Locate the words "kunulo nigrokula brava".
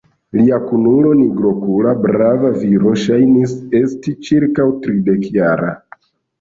0.69-2.51